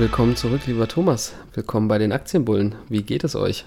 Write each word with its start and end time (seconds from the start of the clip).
Willkommen 0.00 0.34
zurück, 0.34 0.62
lieber 0.66 0.88
Thomas. 0.88 1.34
Willkommen 1.52 1.86
bei 1.86 1.98
den 1.98 2.10
Aktienbullen. 2.10 2.74
Wie 2.88 3.02
geht 3.02 3.22
es 3.22 3.36
euch? 3.36 3.66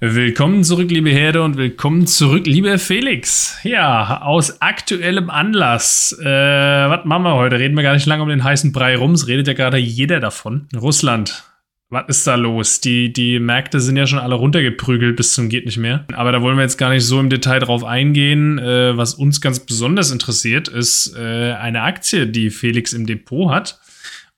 Willkommen 0.00 0.64
zurück, 0.64 0.90
liebe 0.90 1.10
Herde, 1.10 1.44
und 1.44 1.56
willkommen 1.56 2.08
zurück, 2.08 2.48
lieber 2.48 2.80
Felix. 2.80 3.56
Ja, 3.62 4.22
aus 4.22 4.60
aktuellem 4.60 5.30
Anlass. 5.30 6.18
Äh, 6.20 6.24
was 6.24 7.04
machen 7.04 7.22
wir 7.22 7.36
heute? 7.36 7.60
Reden 7.60 7.76
wir 7.76 7.84
gar 7.84 7.94
nicht 7.94 8.06
lange 8.06 8.24
um 8.24 8.28
den 8.28 8.42
heißen 8.42 8.72
Brei 8.72 8.96
rum. 8.96 9.12
Es 9.12 9.28
redet 9.28 9.46
ja 9.46 9.52
gerade 9.52 9.76
jeder 9.76 10.18
davon. 10.18 10.66
Russland. 10.76 11.44
Was 11.90 12.08
ist 12.08 12.26
da 12.26 12.34
los? 12.34 12.80
Die, 12.80 13.12
die 13.12 13.38
Märkte 13.38 13.78
sind 13.78 13.96
ja 13.96 14.08
schon 14.08 14.18
alle 14.18 14.34
runtergeprügelt 14.34 15.14
bis 15.14 15.32
zum 15.32 15.48
geht 15.48 15.64
nicht 15.64 15.78
mehr. 15.78 16.06
Aber 16.12 16.32
da 16.32 16.42
wollen 16.42 16.56
wir 16.56 16.62
jetzt 16.62 16.78
gar 16.78 16.90
nicht 16.90 17.04
so 17.04 17.20
im 17.20 17.30
Detail 17.30 17.60
drauf 17.60 17.84
eingehen. 17.84 18.58
Äh, 18.58 18.96
was 18.96 19.14
uns 19.14 19.40
ganz 19.40 19.60
besonders 19.60 20.10
interessiert, 20.10 20.66
ist 20.66 21.16
äh, 21.16 21.52
eine 21.52 21.82
Aktie, 21.82 22.26
die 22.26 22.50
Felix 22.50 22.92
im 22.92 23.06
Depot 23.06 23.52
hat 23.52 23.78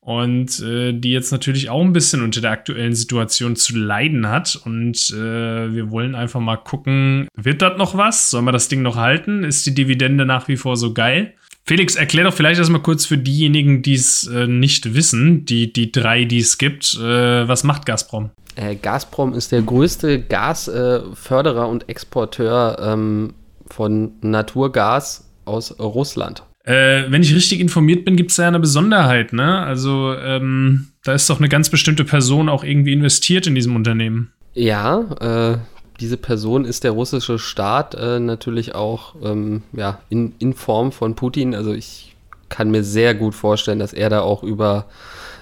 und 0.00 0.60
äh, 0.60 0.92
die 0.92 1.12
jetzt 1.12 1.30
natürlich 1.30 1.68
auch 1.68 1.82
ein 1.82 1.92
bisschen 1.92 2.22
unter 2.22 2.40
der 2.40 2.50
aktuellen 2.50 2.95
Situation 2.95 3.56
zu 3.56 3.77
leiden 3.77 4.28
hat. 4.28 4.60
Und 4.64 5.10
äh, 5.10 5.74
wir 5.74 5.90
wollen 5.90 6.14
einfach 6.14 6.40
mal 6.40 6.56
gucken, 6.56 7.28
wird 7.36 7.62
das 7.62 7.76
noch 7.76 7.96
was? 7.96 8.30
Sollen 8.30 8.46
wir 8.46 8.52
das 8.52 8.68
Ding 8.68 8.82
noch 8.82 8.96
halten? 8.96 9.45
Ist 9.45 9.66
die 9.66 9.74
Dividende 9.74 10.24
nach 10.24 10.48
wie 10.48 10.56
vor 10.56 10.76
so 10.76 10.95
geil? 10.95 11.34
Felix, 11.66 11.95
erklär 11.95 12.24
doch 12.24 12.34
vielleicht 12.34 12.59
erstmal 12.59 12.82
kurz 12.82 13.04
für 13.04 13.18
diejenigen, 13.18 13.82
die 13.82 13.95
es 13.95 14.26
äh, 14.26 14.46
nicht 14.46 14.95
wissen, 14.95 15.45
die, 15.45 15.73
die 15.73 15.92
drei, 15.92 16.24
die 16.24 16.40
es 16.40 16.59
gibt, 16.59 16.95
äh, 16.95 17.46
was 17.46 17.62
macht 17.62 17.87
Gazprom? 17.87 18.30
Äh, 18.56 18.76
Gazprom 18.76 19.34
ist 19.34 19.52
der 19.52 19.62
größte 19.62 20.20
Gasförderer 20.20 21.68
und 21.68 21.88
Exporteur 21.88 22.78
ähm, 22.80 23.34
von 23.68 24.12
Naturgas 24.23 25.30
aus 25.45 25.78
Russland. 25.78 26.42
Äh, 26.64 27.05
wenn 27.09 27.23
ich 27.23 27.34
richtig 27.34 27.60
informiert 27.60 28.05
bin, 28.05 28.16
gibt 28.16 28.30
es 28.30 28.37
da 28.37 28.42
ja 28.42 28.48
eine 28.48 28.60
Besonderheit, 28.60 29.32
ne? 29.32 29.60
Also, 29.60 30.15
ähm, 30.15 30.88
da 31.04 31.15
ist 31.15 31.30
doch 31.30 31.38
eine 31.38 31.48
ganz 31.48 31.71
bestimmte 31.71 32.04
Person 32.04 32.48
auch 32.48 32.65
irgendwie 32.65 32.93
investiert 32.93 33.46
in 33.46 33.54
diesem 33.54 33.76
Unternehmen. 33.76 34.32
Ja, 34.52 35.54
äh, 35.54 35.59
diese 36.01 36.16
Person 36.16 36.65
ist 36.65 36.85
der 36.85 36.93
russische 36.93 37.38
Staat 37.38 37.95
äh, 37.95 38.20
natürlich 38.20 38.74
auch 38.74 39.15
ähm, 39.23 39.62
ja, 39.73 40.01
in, 40.09 40.35
in 40.38 40.54
Form 40.54 40.93
von 40.93 41.15
Putin. 41.15 41.54
Also 41.54 41.73
ich 41.73 42.16
kann 42.48 42.70
mir 42.70 42.82
sehr 42.82 43.15
gut 43.15 43.35
vorstellen, 43.35 43.79
dass 43.79 43.92
er 43.92 44.10
da 44.10 44.20
auch 44.20 44.42
über 44.42 44.87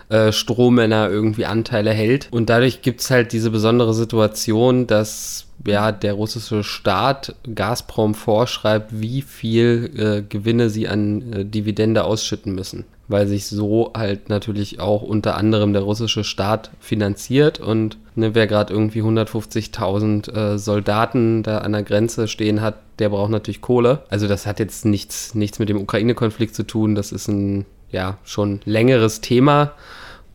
äh, 0.08 0.32
Strohmänner 0.32 1.10
irgendwie 1.10 1.46
Anteile 1.46 1.90
hält. 1.90 2.28
Und 2.30 2.50
dadurch 2.50 2.82
gibt 2.82 3.00
es 3.00 3.10
halt 3.10 3.32
diese 3.32 3.50
besondere 3.50 3.94
Situation, 3.94 4.86
dass 4.86 5.47
ja, 5.66 5.92
der 5.92 6.14
russische 6.14 6.62
Staat 6.62 7.34
Gazprom 7.54 8.14
vorschreibt, 8.14 9.00
wie 9.00 9.22
viel 9.22 9.90
äh, 9.96 10.22
Gewinne 10.22 10.70
sie 10.70 10.88
an 10.88 11.32
äh, 11.32 11.44
Dividende 11.44 12.04
ausschütten 12.04 12.54
müssen. 12.54 12.84
Weil 13.08 13.26
sich 13.26 13.46
so 13.46 13.92
halt 13.96 14.28
natürlich 14.28 14.80
auch 14.80 15.02
unter 15.02 15.36
anderem 15.36 15.72
der 15.72 15.82
russische 15.82 16.24
Staat 16.24 16.70
finanziert 16.78 17.58
und 17.58 17.96
ne, 18.14 18.34
wer 18.34 18.46
gerade 18.46 18.72
irgendwie 18.72 19.02
150.000 19.02 20.32
äh, 20.32 20.58
Soldaten 20.58 21.42
da 21.42 21.58
an 21.58 21.72
der 21.72 21.82
Grenze 21.82 22.28
stehen 22.28 22.60
hat, 22.60 22.76
der 22.98 23.08
braucht 23.08 23.30
natürlich 23.30 23.62
Kohle. 23.62 24.02
Also 24.10 24.28
das 24.28 24.46
hat 24.46 24.58
jetzt 24.58 24.84
nichts, 24.84 25.34
nichts 25.34 25.58
mit 25.58 25.70
dem 25.70 25.80
Ukraine-Konflikt 25.80 26.54
zu 26.54 26.64
tun. 26.64 26.94
Das 26.94 27.12
ist 27.12 27.28
ein 27.28 27.64
ja 27.90 28.18
schon 28.24 28.60
längeres 28.64 29.20
Thema. 29.20 29.72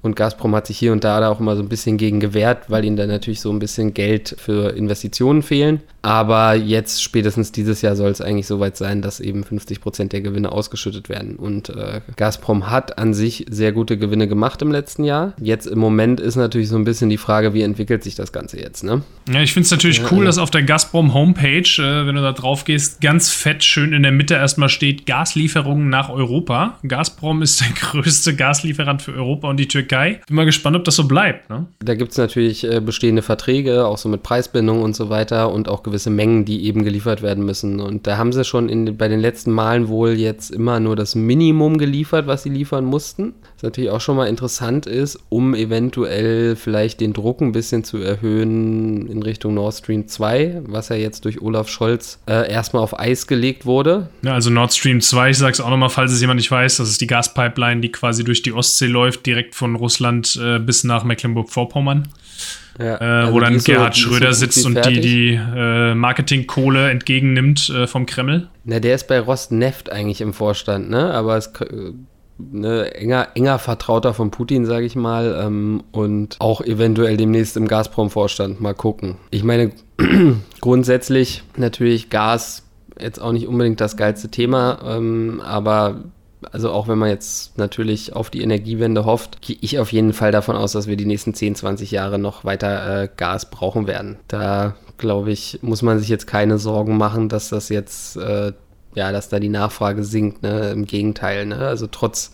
Und 0.03 0.17
Gazprom 0.17 0.53
hat 0.53 0.67
sich 0.67 0.77
hier 0.77 0.91
und 0.91 1.03
da 1.03 1.27
auch 1.29 1.39
immer 1.39 1.55
so 1.55 1.63
ein 1.63 1.69
bisschen 1.69 1.97
gegen 1.97 2.19
gewehrt, 2.19 2.69
weil 2.69 2.83
ihnen 2.83 2.97
da 2.97 3.07
natürlich 3.07 3.39
so 3.39 3.49
ein 3.51 3.59
bisschen 3.59 3.93
Geld 3.93 4.35
für 4.37 4.75
Investitionen 4.75 5.41
fehlen. 5.41 5.79
Aber 6.01 6.55
jetzt, 6.55 7.01
spätestens 7.01 7.53
dieses 7.53 7.81
Jahr, 7.81 7.95
soll 7.95 8.11
es 8.11 8.19
eigentlich 8.19 8.45
soweit 8.45 8.75
sein, 8.75 9.01
dass 9.01 9.21
eben 9.21 9.45
50 9.45 9.79
Prozent 9.79 10.11
der 10.11 10.19
Gewinne 10.19 10.51
ausgeschüttet 10.51 11.07
werden. 11.07 11.37
Und 11.37 11.69
äh, 11.69 12.01
Gazprom 12.17 12.69
hat 12.69 12.97
an 12.97 13.13
sich 13.13 13.45
sehr 13.49 13.71
gute 13.71 13.97
Gewinne 13.97 14.27
gemacht 14.27 14.61
im 14.61 14.69
letzten 14.73 15.05
Jahr. 15.05 15.31
Jetzt 15.39 15.65
im 15.65 15.79
Moment 15.79 16.19
ist 16.19 16.35
natürlich 16.35 16.67
so 16.67 16.75
ein 16.75 16.83
bisschen 16.83 17.09
die 17.09 17.17
Frage, 17.17 17.53
wie 17.53 17.61
entwickelt 17.61 18.03
sich 18.03 18.15
das 18.15 18.33
Ganze 18.33 18.59
jetzt, 18.59 18.83
ne? 18.83 19.03
Ja, 19.31 19.39
ich 19.39 19.53
finde 19.53 19.63
es 19.65 19.71
natürlich 19.71 19.99
ja, 19.99 20.08
cool, 20.11 20.25
dass 20.25 20.37
auf 20.37 20.52
der 20.52 20.63
Gazprom 20.63 21.13
Homepage, 21.13 21.59
äh, 21.59 22.05
wenn 22.05 22.15
du 22.15 22.21
da 22.21 22.33
drauf 22.33 22.65
gehst, 22.65 22.99
ganz 22.99 23.30
fett 23.30 23.63
schön 23.63 23.93
in 23.93 24.03
der 24.03 24.11
Mitte 24.11 24.33
erstmal 24.33 24.67
steht 24.67 25.05
Gaslieferungen 25.05 25.87
nach 25.87 26.09
Europa. 26.09 26.80
Gazprom 26.86 27.42
ist 27.42 27.61
der 27.61 27.69
größte 27.80 28.36
Gaslieferant 28.36 29.02
für 29.02 29.13
Europa 29.13 29.47
und 29.47 29.55
die 29.55 29.69
Türkei. 29.69 29.92
Bin 30.27 30.36
mal 30.36 30.45
gespannt, 30.45 30.76
ob 30.76 30.83
das 30.83 30.95
so 30.95 31.08
bleibt, 31.08 31.49
ne? 31.49 31.67
Da 31.80 31.95
gibt 31.95 32.11
es 32.11 32.17
natürlich 32.17 32.64
äh, 32.64 32.80
bestehende 32.80 33.21
Verträge, 33.21 33.86
auch 33.86 33.98
so 33.98 34.09
mit 34.09 34.23
Preisbindung 34.23 34.81
und 34.81 34.95
so 34.95 35.09
weiter 35.09 35.52
und 35.52 35.67
auch 35.67 35.83
gewisse 35.83 36.09
Mengen, 36.09 36.45
die 36.45 36.65
eben 36.65 36.83
geliefert 36.83 37.21
werden 37.21 37.45
müssen. 37.45 37.80
Und 37.80 38.08
da 38.08 38.17
haben 38.17 38.33
sie 38.33 38.43
schon 38.43 38.70
in, 38.70 38.98
bei 38.98 39.08
den 39.08 39.20
letzten 39.20 39.52
Malen 39.52 39.87
wohl 39.87 40.11
jetzt 40.11 40.52
immer 40.52 40.80
nur 40.80 40.95
das 40.95 41.15
Minimum 41.15 41.77
geliefert, 41.77 42.27
was 42.27 42.43
sie 42.43 42.49
liefern 42.49 42.86
mussten. 42.86 43.33
Was 43.55 43.64
natürlich 43.64 43.89
auch 43.89 44.02
schon 44.02 44.17
mal 44.17 44.27
interessant 44.27 44.86
ist, 44.86 45.20
um 45.30 45.55
eventuell 45.55 46.55
vielleicht 46.55 47.02
den 47.02 47.14
Druck 47.14 47.42
ein 47.42 47.52
bisschen 47.52 47.83
zu 47.83 47.98
erhöhen 47.98 49.08
in 49.08 49.23
Richtung 49.23 49.54
Nord 49.54 49.75
Stream 49.75 50.08
2, 50.08 50.64
was 50.65 50.89
ja 50.89 50.95
jetzt 50.95 51.25
durch 51.25 51.42
Olaf 51.42 51.70
Scholz 51.70 52.20
äh, 52.27 52.52
erstmal 52.52 52.83
auf 52.83 52.99
Eis 52.99 53.27
gelegt 53.27 53.65
wurde. 53.65 54.10
Ja, 54.21 54.33
also 54.33 54.49
Nord 54.49 54.73
Stream 54.73 55.02
2, 55.02 55.30
ich 55.31 55.37
sage 55.37 55.54
es 55.54 55.61
auch 55.61 55.70
nochmal, 55.70 55.89
falls 55.89 56.11
es 56.11 56.21
jemand 56.21 56.37
nicht 56.37 56.52
weiß, 56.52 56.77
das 56.77 56.89
ist 56.89 57.02
die 57.02 57.08
Gaspipeline, 57.08 57.81
die 57.81 57.92
quasi 57.92 58.23
durch 58.23 58.42
die 58.42 58.54
Ostsee 58.54 58.87
läuft, 58.87 59.25
direkt 59.25 59.55
von 59.55 59.75
Russland 59.83 60.39
äh, 60.42 60.60
bis 60.60 60.83
nach 60.83 61.04
Mecklenburg-Vorpommern. 61.04 62.08
Ja, 62.80 62.99
äh, 62.99 63.04
also 63.04 63.33
wo 63.33 63.39
dann 63.39 63.58
Gerhard 63.60 63.95
so, 63.95 64.02
Schröder 64.02 64.33
so 64.33 64.39
sitzt 64.39 64.66
und 64.66 64.83
die, 64.86 64.99
die 64.99 65.33
äh, 65.33 65.94
Marketingkohle 65.94 66.89
entgegennimmt 66.89 67.70
äh, 67.70 67.86
vom 67.86 68.05
Kreml. 68.05 68.48
Na, 68.64 68.80
der 68.80 68.95
ist 68.95 69.08
bei 69.08 69.20
Rosneft 69.20 69.92
eigentlich 69.92 70.22
im 70.22 70.33
Vorstand, 70.33 70.89
ne? 70.89 71.14
Aber 71.14 71.38
es 71.38 71.52
ne, 72.38 72.93
enger, 72.95 73.27
enger 73.36 73.60
Vertrauter 73.60 74.14
von 74.14 74.32
Putin, 74.32 74.66
sage 74.66 74.86
ich 74.86 74.95
mal, 74.95 75.39
ähm, 75.39 75.83
und 75.92 76.38
auch 76.39 76.61
eventuell 76.61 77.17
demnächst 77.17 77.58
im 77.58 77.67
Gazprom-Vorstand. 77.67 78.61
Mal 78.61 78.73
gucken. 78.73 79.17
Ich 79.32 79.43
meine, 79.43 79.72
grundsätzlich 80.61 81.43
natürlich 81.58 82.10
Gas 82.10 82.64
jetzt 82.99 83.20
auch 83.20 83.32
nicht 83.32 83.48
unbedingt 83.48 83.82
das 83.82 83.98
geilste 83.98 84.30
Thema, 84.30 84.80
ähm, 84.86 85.42
aber 85.43 86.04
also 86.52 86.71
auch 86.71 86.87
wenn 86.87 86.98
man 86.98 87.09
jetzt 87.09 87.58
natürlich 87.58 88.14
auf 88.14 88.30
die 88.30 88.42
Energiewende 88.42 89.05
hofft, 89.05 89.42
gehe 89.42 89.58
ich 89.61 89.80
auf 89.80 89.92
jeden 89.92 90.14
Fall 90.14 90.31
davon 90.31 90.55
aus, 90.55 90.73
dass 90.73 90.87
wir 90.87 90.98
die 90.98 91.05
nächsten 91.05 91.33
10, 91.33 91.55
20 91.55 91.92
Jahre 91.92 92.20
noch 92.20 92.45
weiter 92.45 93.04
äh, 93.04 93.09
Gas 93.15 93.49
brauchen 93.49 93.87
werden. 93.87 94.17
Da 94.27 94.76
glaube 94.98 95.31
ich, 95.31 95.59
muss 95.61 95.81
man 95.81 95.99
sich 95.99 96.09
jetzt 96.09 96.27
keine 96.27 96.58
Sorgen 96.58 96.98
machen, 96.98 97.30
dass 97.30 97.49
das 97.49 97.70
jetzt, 97.70 98.17
äh, 98.17 98.54
ja, 98.95 99.11
dass 99.11 99.30
da 99.30 99.39
die 99.39 99.49
Nachfrage 99.49 100.04
sinkt. 100.04 100.43
Ne? 100.43 100.71
Im 100.71 100.86
Gegenteil, 100.86 101.45
ne? 101.45 101.58
also 101.58 101.87
trotz 101.87 102.31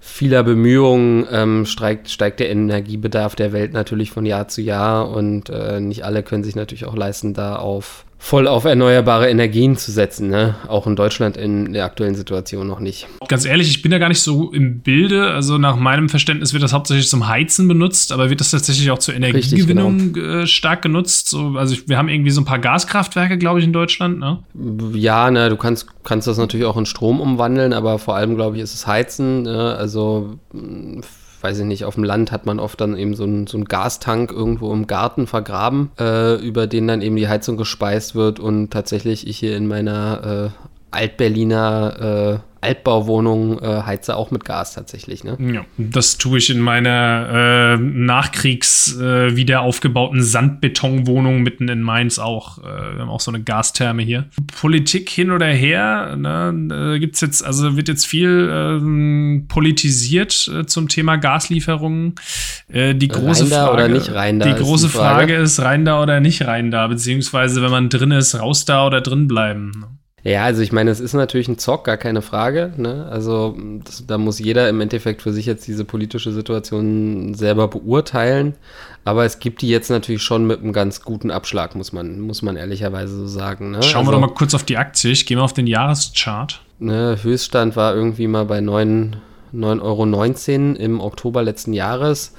vieler 0.00 0.42
Bemühungen 0.42 1.26
ähm, 1.30 1.66
steigt, 1.66 2.08
steigt 2.08 2.40
der 2.40 2.50
Energiebedarf 2.50 3.36
der 3.36 3.52
Welt 3.52 3.72
natürlich 3.72 4.10
von 4.10 4.24
Jahr 4.24 4.48
zu 4.48 4.62
Jahr 4.62 5.10
und 5.10 5.50
äh, 5.50 5.78
nicht 5.78 6.04
alle 6.04 6.22
können 6.22 6.42
sich 6.42 6.56
natürlich 6.56 6.86
auch 6.86 6.96
leisten, 6.96 7.34
da 7.34 7.56
auf 7.56 8.06
voll 8.22 8.46
auf 8.46 8.66
erneuerbare 8.66 9.30
Energien 9.30 9.78
zu 9.78 9.90
setzen. 9.90 10.28
Ne? 10.28 10.54
Auch 10.68 10.86
in 10.86 10.94
Deutschland 10.94 11.38
in 11.38 11.72
der 11.72 11.86
aktuellen 11.86 12.14
Situation 12.14 12.66
noch 12.66 12.78
nicht. 12.78 13.08
Ganz 13.26 13.46
ehrlich, 13.46 13.70
ich 13.70 13.80
bin 13.80 13.90
da 13.90 13.98
gar 13.98 14.10
nicht 14.10 14.20
so 14.20 14.52
im 14.52 14.80
Bilde. 14.80 15.30
Also 15.30 15.56
nach 15.56 15.76
meinem 15.76 16.10
Verständnis 16.10 16.52
wird 16.52 16.62
das 16.62 16.74
hauptsächlich 16.74 17.08
zum 17.08 17.28
Heizen 17.28 17.66
benutzt, 17.66 18.12
aber 18.12 18.28
wird 18.28 18.40
das 18.40 18.50
tatsächlich 18.50 18.90
auch 18.90 18.98
zur 18.98 19.14
Energiegewinnung 19.14 19.94
Richtig, 19.96 20.14
genau. 20.14 20.46
stark 20.46 20.82
genutzt? 20.82 21.30
So, 21.30 21.54
also 21.56 21.74
wir 21.86 21.96
haben 21.96 22.10
irgendwie 22.10 22.30
so 22.30 22.42
ein 22.42 22.44
paar 22.44 22.58
Gaskraftwerke, 22.58 23.38
glaube 23.38 23.60
ich, 23.60 23.64
in 23.64 23.72
Deutschland. 23.72 24.20
Ne? 24.20 24.38
Ja, 24.92 25.30
ne, 25.30 25.48
du 25.48 25.56
kannst, 25.56 25.86
kannst 26.04 26.28
das 26.28 26.36
natürlich 26.36 26.66
auch 26.66 26.76
in 26.76 26.86
Strom 26.86 27.20
umwandeln, 27.20 27.72
aber 27.72 27.98
vor 27.98 28.16
allem, 28.16 28.36
glaube 28.36 28.56
ich, 28.56 28.62
ist 28.62 28.74
es 28.74 28.86
Heizen. 28.86 29.42
Ne? 29.42 29.74
Also 29.76 30.38
weiß 31.40 31.60
ich 31.60 31.64
nicht, 31.64 31.84
auf 31.84 31.94
dem 31.94 32.04
Land 32.04 32.32
hat 32.32 32.46
man 32.46 32.60
oft 32.60 32.80
dann 32.80 32.96
eben 32.96 33.14
so 33.14 33.24
einen, 33.24 33.46
so 33.46 33.56
einen 33.56 33.64
Gastank 33.64 34.32
irgendwo 34.32 34.72
im 34.72 34.86
Garten 34.86 35.26
vergraben, 35.26 35.90
äh, 35.98 36.34
über 36.36 36.66
den 36.66 36.88
dann 36.88 37.02
eben 37.02 37.16
die 37.16 37.28
Heizung 37.28 37.56
gespeist 37.56 38.14
wird. 38.14 38.40
Und 38.40 38.70
tatsächlich 38.70 39.26
ich 39.26 39.38
hier 39.38 39.56
in 39.56 39.66
meiner 39.66 40.52
äh, 40.52 40.66
Altberliner 40.90 42.42
äh, 42.62 42.66
Altbauwohnung 42.66 43.58
äh, 43.60 43.82
heize 43.82 44.16
auch 44.16 44.30
mit 44.30 44.44
Gas 44.44 44.74
tatsächlich. 44.74 45.24
Ne? 45.24 45.36
Ja, 45.52 45.64
das 45.76 46.18
tue 46.18 46.38
ich 46.38 46.50
in 46.50 46.60
meiner 46.60 47.76
äh, 47.76 47.76
Nachkriegs 47.78 48.96
äh, 48.98 49.36
wieder 49.36 49.62
aufgebauten 49.62 50.22
Sandbetonwohnung 50.22 51.42
mitten 51.42 51.68
in 51.68 51.82
Mainz 51.82 52.18
auch. 52.18 52.58
Äh, 52.58 52.94
wir 52.94 53.00
haben 53.00 53.08
auch 53.08 53.20
so 53.20 53.30
eine 53.30 53.42
Gastherme 53.42 54.02
hier. 54.02 54.28
Politik 54.60 55.08
hin 55.08 55.30
oder 55.30 55.46
her, 55.46 56.16
ne, 56.16 56.98
gibt's 57.00 57.20
jetzt, 57.20 57.44
also 57.44 57.76
wird 57.76 57.88
jetzt 57.88 58.06
viel 58.06 58.50
ähm, 58.52 59.46
politisiert 59.48 60.48
äh, 60.54 60.66
zum 60.66 60.88
Thema 60.88 61.16
Gaslieferungen. 61.16 62.14
Äh, 62.68 62.94
die 62.94 63.08
große 63.08 63.44
rein 63.44 63.50
Frage, 63.50 63.72
oder 63.72 63.88
nicht 63.88 64.12
rein 64.12 64.38
da 64.38 64.46
Die 64.46 64.62
große 64.62 64.86
die 64.86 64.92
Frage. 64.92 65.14
Frage 65.16 65.34
ist 65.36 65.60
rein 65.60 65.84
da 65.84 66.02
oder 66.02 66.20
nicht 66.20 66.46
rein 66.46 66.70
da, 66.70 66.86
beziehungsweise 66.86 67.62
wenn 67.62 67.70
man 67.70 67.88
drin 67.88 68.10
ist, 68.10 68.38
raus 68.38 68.64
da 68.64 68.86
oder 68.86 69.00
drin 69.00 69.28
bleiben. 69.28 69.99
Ja, 70.22 70.44
also 70.44 70.60
ich 70.60 70.70
meine, 70.70 70.90
es 70.90 71.00
ist 71.00 71.14
natürlich 71.14 71.48
ein 71.48 71.58
Zock, 71.58 71.84
gar 71.84 71.96
keine 71.96 72.20
Frage. 72.20 72.74
Ne? 72.76 73.08
Also 73.10 73.56
das, 73.84 74.06
da 74.06 74.18
muss 74.18 74.38
jeder 74.38 74.68
im 74.68 74.80
Endeffekt 74.80 75.22
für 75.22 75.32
sich 75.32 75.46
jetzt 75.46 75.66
diese 75.66 75.84
politische 75.84 76.32
Situation 76.32 77.34
selber 77.34 77.68
beurteilen. 77.68 78.54
Aber 79.04 79.24
es 79.24 79.38
gibt 79.38 79.62
die 79.62 79.68
jetzt 79.68 79.88
natürlich 79.88 80.22
schon 80.22 80.46
mit 80.46 80.60
einem 80.60 80.74
ganz 80.74 81.02
guten 81.02 81.30
Abschlag, 81.30 81.74
muss 81.74 81.92
man, 81.92 82.20
muss 82.20 82.42
man 82.42 82.56
ehrlicherweise 82.56 83.16
so 83.16 83.26
sagen. 83.26 83.70
Ne? 83.70 83.82
Schauen 83.82 84.00
also, 84.00 84.12
wir 84.12 84.20
doch 84.20 84.28
mal 84.28 84.34
kurz 84.34 84.54
auf 84.54 84.64
die 84.64 84.76
Aktie. 84.76 85.10
Ich 85.10 85.24
gehe 85.24 85.38
mal 85.38 85.44
auf 85.44 85.54
den 85.54 85.66
Jahreschart. 85.66 86.60
Ne, 86.78 87.18
Höchststand 87.22 87.76
war 87.76 87.94
irgendwie 87.94 88.26
mal 88.26 88.44
bei 88.44 88.60
9, 88.60 89.16
9,19 89.54 89.80
Euro 89.82 90.82
im 90.82 91.00
Oktober 91.00 91.42
letzten 91.42 91.72
Jahres. 91.72 92.34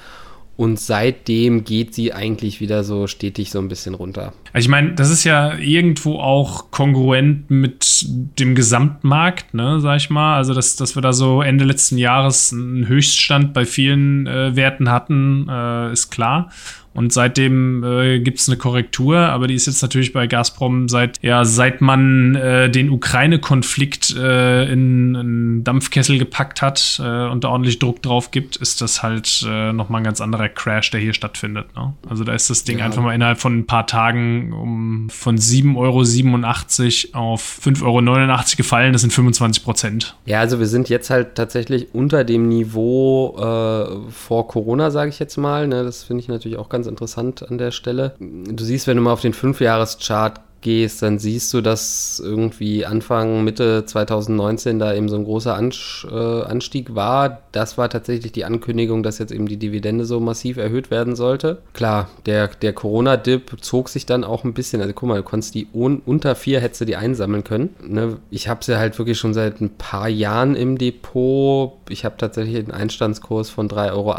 Und 0.61 0.79
seitdem 0.79 1.63
geht 1.63 1.95
sie 1.95 2.13
eigentlich 2.13 2.61
wieder 2.61 2.83
so 2.83 3.07
stetig 3.07 3.49
so 3.49 3.57
ein 3.57 3.67
bisschen 3.67 3.95
runter. 3.95 4.31
Also 4.53 4.65
ich 4.65 4.69
meine, 4.69 4.93
das 4.93 5.09
ist 5.09 5.23
ja 5.23 5.57
irgendwo 5.57 6.19
auch 6.19 6.69
kongruent 6.69 7.49
mit 7.49 8.05
dem 8.37 8.53
Gesamtmarkt, 8.53 9.55
ne, 9.55 9.79
sag 9.79 9.97
ich 9.97 10.11
mal. 10.11 10.35
Also, 10.37 10.53
dass, 10.53 10.75
dass 10.75 10.93
wir 10.93 11.01
da 11.01 11.13
so 11.13 11.41
Ende 11.41 11.65
letzten 11.65 11.97
Jahres 11.97 12.53
einen 12.53 12.87
Höchststand 12.87 13.55
bei 13.55 13.65
vielen 13.65 14.27
äh, 14.27 14.55
Werten 14.55 14.91
hatten, 14.91 15.47
äh, 15.49 15.93
ist 15.93 16.11
klar. 16.11 16.51
Und 16.93 17.13
seitdem 17.13 17.83
äh, 17.83 18.19
gibt 18.19 18.39
es 18.39 18.49
eine 18.49 18.57
Korrektur, 18.57 19.17
aber 19.17 19.47
die 19.47 19.55
ist 19.55 19.67
jetzt 19.67 19.81
natürlich 19.81 20.13
bei 20.13 20.27
Gazprom 20.27 20.89
seit, 20.89 21.21
ja, 21.21 21.45
seit 21.45 21.81
man 21.81 22.35
äh, 22.35 22.69
den 22.69 22.89
Ukraine-Konflikt 22.89 24.15
äh, 24.15 24.71
in 24.71 25.15
einen 25.15 25.63
Dampfkessel 25.63 26.17
gepackt 26.17 26.61
hat 26.61 27.01
äh, 27.03 27.27
und 27.27 27.43
da 27.43 27.49
ordentlich 27.49 27.79
Druck 27.79 28.01
drauf 28.01 28.31
gibt, 28.31 28.57
ist 28.57 28.81
das 28.81 29.03
halt 29.03 29.45
äh, 29.47 29.71
nochmal 29.71 30.01
ein 30.01 30.03
ganz 30.03 30.21
anderer 30.21 30.49
Crash, 30.49 30.91
der 30.91 30.99
hier 30.99 31.13
stattfindet. 31.13 31.67
Ne? 31.75 31.93
Also 32.09 32.23
da 32.23 32.33
ist 32.33 32.49
das 32.49 32.63
Ding 32.63 32.79
ja. 32.79 32.85
einfach 32.85 33.01
mal 33.01 33.13
innerhalb 33.13 33.39
von 33.39 33.59
ein 33.59 33.65
paar 33.65 33.87
Tagen 33.87 34.53
um 34.53 35.09
von 35.09 35.37
7,87 35.37 37.13
Euro 37.13 37.33
auf 37.33 37.61
5,89 37.63 37.83
Euro 37.83 38.57
gefallen. 38.57 38.93
Das 38.93 39.01
sind 39.01 39.13
25 39.13 39.63
Prozent. 39.63 40.15
Ja, 40.25 40.39
also 40.39 40.59
wir 40.59 40.67
sind 40.67 40.89
jetzt 40.89 41.09
halt 41.09 41.35
tatsächlich 41.35 41.93
unter 41.93 42.23
dem 42.23 42.47
Niveau 42.47 43.35
äh, 43.37 44.11
vor 44.11 44.47
Corona, 44.47 44.91
sage 44.91 45.09
ich 45.09 45.19
jetzt 45.19 45.37
mal. 45.37 45.67
Ne? 45.67 45.83
Das 45.83 46.03
finde 46.03 46.21
ich 46.21 46.27
natürlich 46.27 46.57
auch 46.57 46.69
ganz 46.69 46.80
ganz 46.81 46.87
interessant 46.87 47.47
an 47.47 47.59
der 47.59 47.69
Stelle. 47.69 48.15
Du 48.19 48.63
siehst, 48.63 48.87
wenn 48.87 48.97
du 48.97 49.03
mal 49.03 49.13
auf 49.13 49.21
den 49.21 49.33
Fünfjahreschart 49.33 50.41
gehst, 50.61 51.01
dann 51.01 51.19
siehst 51.19 51.53
du, 51.53 51.61
dass 51.61 52.21
irgendwie 52.23 52.85
Anfang, 52.85 53.43
Mitte 53.43 53.85
2019 53.85 54.79
da 54.79 54.93
eben 54.93 55.09
so 55.09 55.15
ein 55.15 55.23
großer 55.23 55.59
äh, 55.59 56.43
Anstieg 56.43 56.95
war. 56.95 57.41
Das 57.51 57.77
war 57.77 57.89
tatsächlich 57.89 58.31
die 58.31 58.45
Ankündigung, 58.45 59.03
dass 59.03 59.19
jetzt 59.19 59.31
eben 59.31 59.47
die 59.47 59.57
Dividende 59.57 60.05
so 60.05 60.19
massiv 60.19 60.57
erhöht 60.57 60.89
werden 60.91 61.15
sollte. 61.15 61.59
Klar, 61.73 62.09
der, 62.25 62.47
der 62.47 62.73
Corona-Dip 62.73 63.57
zog 63.61 63.89
sich 63.89 64.05
dann 64.05 64.23
auch 64.23 64.43
ein 64.43 64.53
bisschen. 64.53 64.81
Also 64.81 64.93
guck 64.93 65.09
mal, 65.09 65.17
du 65.17 65.23
konntest 65.23 65.55
die 65.55 65.67
unter 65.71 66.35
vier 66.35 66.61
hättest 66.61 66.81
du 66.81 66.85
die 66.85 66.95
einsammeln 66.95 67.43
können. 67.43 67.75
Ne? 67.87 68.17
Ich 68.29 68.47
habe 68.47 68.63
sie 68.63 68.77
halt 68.77 68.97
wirklich 68.97 69.19
schon 69.19 69.33
seit 69.33 69.61
ein 69.61 69.71
paar 69.71 70.09
Jahren 70.09 70.55
im 70.55 70.77
Depot. 70.77 71.73
Ich 71.89 72.05
habe 72.05 72.15
tatsächlich 72.17 72.57
einen 72.57 72.71
Einstandskurs 72.71 73.49
von 73.49 73.67
3,80 73.67 73.91
Euro. 73.93 74.15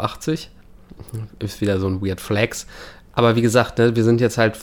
Ist 1.39 1.61
wieder 1.61 1.79
so 1.79 1.87
ein 1.87 2.01
Weird 2.05 2.21
Flex. 2.21 2.67
Aber 3.13 3.35
wie 3.35 3.41
gesagt, 3.41 3.77
ne, 3.77 3.95
wir 3.95 4.03
sind 4.03 4.21
jetzt 4.21 4.37
halt 4.37 4.57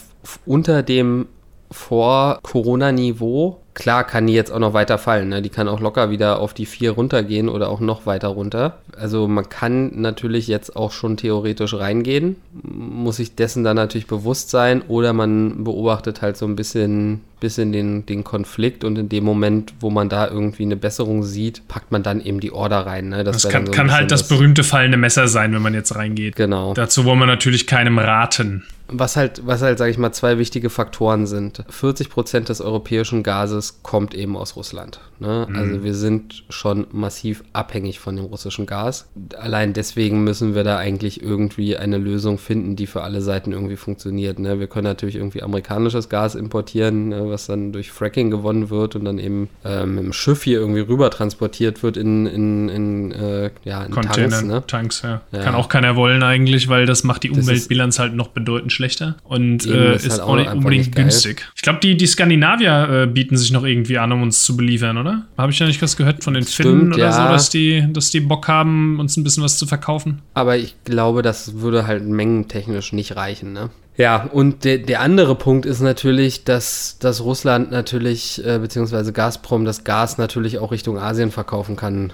unter 0.45 0.83
dem 0.83 1.27
Vor-Corona-Niveau 1.71 3.61
Klar 3.73 4.03
kann 4.03 4.27
die 4.27 4.33
jetzt 4.33 4.51
auch 4.51 4.59
noch 4.59 4.73
weiter 4.73 4.97
fallen. 4.97 5.29
Ne? 5.29 5.41
Die 5.41 5.49
kann 5.49 5.69
auch 5.69 5.79
locker 5.79 6.09
wieder 6.09 6.39
auf 6.39 6.53
die 6.53 6.65
4 6.65 6.91
runtergehen 6.91 7.47
oder 7.47 7.69
auch 7.69 7.79
noch 7.79 8.05
weiter 8.05 8.27
runter. 8.27 8.79
Also 8.97 9.27
man 9.27 9.47
kann 9.47 10.01
natürlich 10.01 10.47
jetzt 10.47 10.75
auch 10.75 10.91
schon 10.91 11.15
theoretisch 11.15 11.73
reingehen, 11.73 12.35
muss 12.63 13.17
sich 13.17 13.35
dessen 13.35 13.63
dann 13.63 13.77
natürlich 13.77 14.07
bewusst 14.07 14.49
sein 14.49 14.81
oder 14.87 15.13
man 15.13 15.63
beobachtet 15.63 16.21
halt 16.21 16.35
so 16.35 16.45
ein 16.45 16.57
bisschen, 16.57 17.21
bisschen 17.39 17.71
den, 17.71 18.05
den 18.05 18.25
Konflikt 18.25 18.83
und 18.83 18.97
in 18.97 19.07
dem 19.07 19.23
Moment, 19.23 19.73
wo 19.79 19.89
man 19.89 20.09
da 20.09 20.27
irgendwie 20.27 20.63
eine 20.63 20.75
Besserung 20.75 21.23
sieht, 21.23 21.67
packt 21.69 21.91
man 21.91 22.03
dann 22.03 22.19
eben 22.19 22.41
die 22.41 22.51
Order 22.51 22.85
rein. 22.85 23.09
Ne? 23.09 23.23
Das, 23.23 23.43
das 23.43 23.51
kann, 23.51 23.67
so 23.67 23.71
kann 23.71 23.91
halt 23.91 24.11
das, 24.11 24.21
das 24.21 24.29
berühmte 24.29 24.63
fallende 24.65 24.97
Messer 24.97 25.29
sein, 25.29 25.53
wenn 25.53 25.61
man 25.61 25.73
jetzt 25.73 25.95
reingeht. 25.95 26.35
Genau. 26.35 26.73
Dazu 26.73 27.05
wollen 27.05 27.19
wir 27.19 27.25
natürlich 27.25 27.67
keinem 27.67 27.99
raten. 27.99 28.63
Was 28.93 29.15
halt, 29.15 29.41
was 29.45 29.61
halt, 29.61 29.77
sage 29.77 29.89
ich 29.89 29.97
mal, 29.97 30.11
zwei 30.11 30.37
wichtige 30.37 30.69
Faktoren 30.69 31.25
sind. 31.25 31.63
40 31.69 32.09
Prozent 32.09 32.49
des 32.49 32.59
europäischen 32.59 33.23
Gases 33.61 33.83
kommt 33.83 34.13
eben 34.13 34.35
aus 34.35 34.55
Russland. 34.55 34.99
Ne? 35.19 35.47
Mhm. 35.47 35.55
Also 35.55 35.83
wir 35.83 35.93
sind 35.93 36.43
schon 36.49 36.87
massiv 36.91 37.43
abhängig 37.53 37.99
von 37.99 38.15
dem 38.15 38.25
russischen 38.25 38.65
Gas. 38.65 39.09
Allein 39.37 39.73
deswegen 39.73 40.23
müssen 40.23 40.55
wir 40.55 40.63
da 40.63 40.77
eigentlich 40.77 41.21
irgendwie 41.21 41.77
eine 41.77 41.97
Lösung 41.97 42.37
finden, 42.37 42.75
die 42.75 42.87
für 42.87 43.03
alle 43.03 43.21
Seiten 43.21 43.51
irgendwie 43.51 43.75
funktioniert. 43.75 44.39
Ne? 44.39 44.59
Wir 44.59 44.67
können 44.67 44.85
natürlich 44.85 45.15
irgendwie 45.15 45.43
amerikanisches 45.43 46.09
Gas 46.09 46.35
importieren, 46.35 47.09
ne? 47.09 47.29
was 47.29 47.45
dann 47.45 47.71
durch 47.71 47.91
Fracking 47.91 48.31
gewonnen 48.31 48.69
wird 48.69 48.95
und 48.95 49.05
dann 49.05 49.19
eben 49.19 49.49
äh, 49.63 49.85
mit 49.85 50.03
dem 50.03 50.13
Schiff 50.13 50.43
hier 50.43 50.59
irgendwie 50.59 50.81
rüber 50.81 51.11
transportiert 51.11 51.83
wird 51.83 51.97
in, 51.97 52.25
in, 52.25 52.69
in, 52.69 53.11
äh, 53.11 53.51
ja, 53.63 53.83
in 53.83 53.91
Container, 53.91 54.29
Tanks. 54.29 54.43
Ne? 54.43 54.63
Tanks 54.65 55.01
ja. 55.03 55.21
ja. 55.31 55.43
Kann 55.43 55.55
auch 55.55 55.69
keiner 55.69 55.95
wollen 55.95 56.23
eigentlich, 56.23 56.67
weil 56.67 56.85
das 56.85 57.03
macht 57.03 57.23
die 57.23 57.29
Umweltbilanz 57.29 57.99
halt 57.99 58.15
noch 58.15 58.29
bedeutend 58.29 58.71
schlechter 58.71 59.17
und 59.23 59.65
äh, 59.67 59.95
ist, 59.95 60.05
ist 60.05 60.13
halt 60.13 60.21
auch 60.21 60.35
nicht 60.35 60.51
unbedingt 60.51 60.95
günstig. 60.95 61.47
Ich 61.55 61.61
glaube, 61.61 61.79
die, 61.79 61.95
die 61.95 62.07
Skandinavier 62.07 63.03
äh, 63.03 63.07
bieten 63.07 63.37
sich 63.37 63.50
noch 63.51 63.63
irgendwie 63.63 63.97
an, 63.97 64.11
um 64.11 64.21
uns 64.21 64.43
zu 64.43 64.57
beliefern, 64.57 64.97
oder? 64.97 65.25
Habe 65.37 65.51
ich 65.51 65.59
ja 65.59 65.67
nicht 65.67 65.81
was 65.81 65.97
gehört 65.97 66.23
von 66.23 66.33
den 66.33 66.45
Stimmt, 66.45 66.69
Finnen 66.69 66.93
oder 66.93 67.05
ja. 67.05 67.11
so, 67.11 67.23
dass 67.23 67.49
die, 67.49 67.85
dass 67.91 68.09
die 68.09 68.19
Bock 68.19 68.47
haben, 68.47 68.99
uns 68.99 69.17
ein 69.17 69.23
bisschen 69.23 69.43
was 69.43 69.57
zu 69.57 69.65
verkaufen? 69.65 70.21
Aber 70.33 70.57
ich 70.57 70.75
glaube, 70.83 71.21
das 71.21 71.59
würde 71.59 71.87
halt 71.87 72.05
mengentechnisch 72.05 72.93
nicht 72.93 73.15
reichen, 73.15 73.53
ne? 73.53 73.69
Ja, 73.97 74.29
und 74.31 74.63
der, 74.63 74.77
der 74.79 75.01
andere 75.01 75.35
Punkt 75.35 75.65
ist 75.65 75.81
natürlich, 75.81 76.43
dass, 76.43 76.97
dass 76.99 77.21
Russland 77.21 77.71
natürlich, 77.71 78.43
äh, 78.45 78.57
beziehungsweise 78.59 79.13
Gazprom, 79.13 79.65
das 79.65 79.83
Gas 79.83 80.17
natürlich 80.17 80.59
auch 80.59 80.71
Richtung 80.71 80.97
Asien 80.97 81.31
verkaufen 81.31 81.75
kann. 81.75 82.13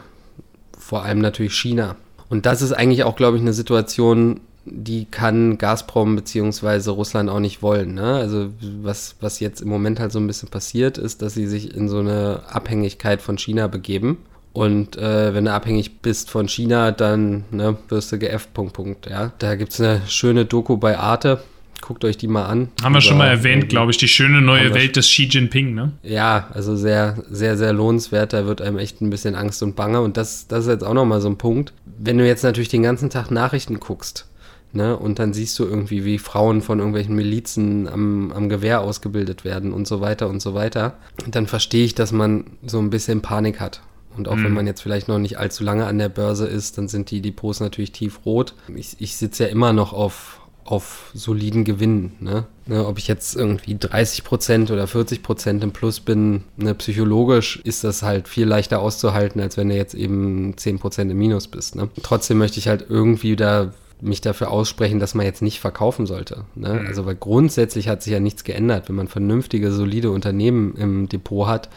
Vor 0.77 1.03
allem 1.03 1.19
natürlich 1.19 1.53
China. 1.53 1.95
Und 2.29 2.45
das 2.45 2.61
ist 2.61 2.73
eigentlich 2.73 3.03
auch, 3.03 3.15
glaube 3.15 3.37
ich, 3.37 3.41
eine 3.41 3.53
Situation, 3.53 4.41
die 4.71 5.05
kann 5.05 5.57
Gazprom 5.57 6.15
bzw. 6.15 6.89
Russland 6.89 7.29
auch 7.29 7.39
nicht 7.39 7.61
wollen. 7.61 7.93
Ne? 7.93 8.15
Also 8.15 8.49
was, 8.81 9.15
was 9.19 9.39
jetzt 9.39 9.61
im 9.61 9.69
Moment 9.69 9.99
halt 9.99 10.11
so 10.11 10.19
ein 10.19 10.27
bisschen 10.27 10.49
passiert, 10.49 10.97
ist, 10.97 11.21
dass 11.21 11.33
sie 11.33 11.47
sich 11.47 11.75
in 11.75 11.89
so 11.89 11.99
eine 11.99 12.41
Abhängigkeit 12.49 13.21
von 13.21 13.37
China 13.37 13.67
begeben. 13.67 14.17
Und 14.53 14.97
äh, 14.97 15.35
wenn 15.35 15.45
du 15.45 15.53
abhängig 15.53 15.99
bist 16.01 16.31
von 16.31 16.47
China, 16.47 16.91
dann 16.91 17.45
ne, 17.51 17.77
wirst 17.89 18.11
du 18.11 18.17
geäfft, 18.17 18.53
Punkt, 18.53 18.73
Punkt. 18.73 19.07
Ja? 19.07 19.31
Da 19.37 19.55
gibt 19.55 19.71
es 19.71 19.79
eine 19.79 20.01
schöne 20.07 20.45
Doku 20.45 20.77
bei 20.77 20.97
Arte. 20.97 21.41
Guckt 21.79 22.03
euch 22.03 22.17
die 22.17 22.27
mal 22.27 22.45
an. 22.47 22.69
Haben 22.81 22.95
wir 22.95 23.01
schon 23.01 23.19
mal 23.19 23.27
erwähnt, 23.27 23.69
glaube 23.69 23.91
ich, 23.91 23.97
die 23.97 24.07
schöne 24.07 24.41
neue 24.41 24.73
Welt 24.73 24.95
des 24.95 25.05
Xi 25.05 25.25
Jinping, 25.25 25.75
ne? 25.75 25.91
Ja, 26.01 26.47
also 26.53 26.75
sehr, 26.75 27.23
sehr, 27.29 27.55
sehr 27.55 27.71
lohnenswert. 27.71 28.33
Da 28.33 28.47
wird 28.47 28.61
einem 28.61 28.79
echt 28.79 28.99
ein 28.99 29.11
bisschen 29.11 29.35
Angst 29.35 29.61
und 29.61 29.75
Bange. 29.75 30.01
Und 30.01 30.17
das, 30.17 30.47
das 30.47 30.65
ist 30.65 30.71
jetzt 30.71 30.83
auch 30.83 30.95
nochmal 30.95 31.21
so 31.21 31.29
ein 31.29 31.37
Punkt. 31.37 31.73
Wenn 31.85 32.17
du 32.17 32.25
jetzt 32.25 32.43
natürlich 32.43 32.69
den 32.69 32.81
ganzen 32.81 33.11
Tag 33.11 33.29
Nachrichten 33.29 33.79
guckst, 33.79 34.27
Ne? 34.77 34.95
Und 34.95 35.17
dann 35.17 35.33
siehst 35.33 35.57
du 35.57 35.65
irgendwie, 35.65 36.05
wie 36.05 36.19
Frauen 36.19 36.61
von 36.61 36.77
irgendwelchen 36.77 37.15
Milizen 37.15 37.89
am, 37.89 38.31
am 38.31 38.47
Gewehr 38.47 38.81
ausgebildet 38.81 39.43
werden 39.43 39.73
und 39.73 39.87
so 39.87 40.01
weiter 40.01 40.29
und 40.29 40.39
so 40.39 40.53
weiter. 40.53 40.93
Und 41.25 41.35
dann 41.35 41.47
verstehe 41.47 41.83
ich, 41.83 41.95
dass 41.95 42.11
man 42.11 42.45
so 42.63 42.77
ein 42.77 42.91
bisschen 42.91 43.23
Panik 43.23 43.59
hat. 43.59 43.81
Und 44.15 44.27
auch 44.27 44.35
mhm. 44.35 44.43
wenn 44.43 44.53
man 44.53 44.67
jetzt 44.67 44.81
vielleicht 44.81 45.07
noch 45.07 45.17
nicht 45.17 45.39
allzu 45.39 45.63
lange 45.63 45.87
an 45.87 45.97
der 45.97 46.09
Börse 46.09 46.45
ist, 46.45 46.77
dann 46.77 46.87
sind 46.87 47.09
die 47.09 47.21
Depots 47.21 47.59
natürlich 47.59 47.91
tiefrot. 47.91 48.53
Ich, 48.75 48.97
ich 48.99 49.17
sitze 49.17 49.45
ja 49.45 49.49
immer 49.49 49.73
noch 49.73 49.93
auf, 49.93 50.41
auf 50.63 51.09
soliden 51.15 51.63
Gewinnen. 51.65 52.11
Ne? 52.19 52.45
Ne, 52.67 52.85
ob 52.85 52.99
ich 52.99 53.07
jetzt 53.07 53.35
irgendwie 53.35 53.73
30% 53.73 54.71
oder 54.71 54.85
40% 54.85 55.63
im 55.63 55.71
Plus 55.71 56.01
bin, 56.01 56.43
ne, 56.55 56.75
psychologisch 56.75 57.61
ist 57.63 57.83
das 57.83 58.03
halt 58.03 58.27
viel 58.27 58.45
leichter 58.45 58.79
auszuhalten, 58.79 59.41
als 59.41 59.57
wenn 59.57 59.69
du 59.69 59.75
jetzt 59.75 59.95
eben 59.95 60.53
10% 60.53 61.09
im 61.09 61.17
Minus 61.17 61.47
bist. 61.47 61.75
Ne? 61.75 61.89
Trotzdem 62.03 62.37
möchte 62.37 62.59
ich 62.59 62.67
halt 62.67 62.85
irgendwie 62.89 63.35
da 63.35 63.73
mich 64.01 64.21
dafür 64.21 64.51
aussprechen, 64.51 64.99
dass 64.99 65.15
man 65.15 65.25
jetzt 65.25 65.41
nicht 65.41 65.59
verkaufen 65.59 66.05
sollte. 66.05 66.45
Ne? 66.55 66.73
Mhm. 66.73 66.87
Also 66.87 67.05
weil 67.05 67.15
grundsätzlich 67.15 67.87
hat 67.87 68.03
sich 68.03 68.13
ja 68.13 68.19
nichts 68.19 68.43
geändert, 68.43 68.89
wenn 68.89 68.95
man 68.95 69.07
vernünftige, 69.07 69.71
solide 69.71 70.11
Unternehmen 70.11 70.75
im 70.75 71.09
Depot 71.09 71.47
hat. 71.47 71.69